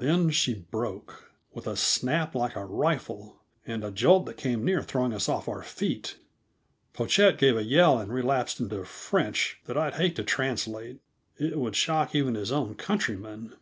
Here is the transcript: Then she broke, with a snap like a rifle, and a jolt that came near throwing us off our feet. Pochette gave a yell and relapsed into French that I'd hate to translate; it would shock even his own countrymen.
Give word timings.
Then 0.00 0.30
she 0.30 0.52
broke, 0.54 1.30
with 1.54 1.68
a 1.68 1.76
snap 1.76 2.34
like 2.34 2.56
a 2.56 2.64
rifle, 2.64 3.36
and 3.64 3.84
a 3.84 3.92
jolt 3.92 4.26
that 4.26 4.36
came 4.36 4.64
near 4.64 4.82
throwing 4.82 5.12
us 5.12 5.28
off 5.28 5.46
our 5.48 5.62
feet. 5.62 6.16
Pochette 6.92 7.38
gave 7.38 7.56
a 7.56 7.62
yell 7.62 7.96
and 8.00 8.12
relapsed 8.12 8.58
into 8.58 8.84
French 8.84 9.60
that 9.66 9.78
I'd 9.78 9.94
hate 9.94 10.16
to 10.16 10.24
translate; 10.24 10.98
it 11.38 11.56
would 11.56 11.76
shock 11.76 12.16
even 12.16 12.34
his 12.34 12.50
own 12.50 12.74
countrymen. 12.74 13.54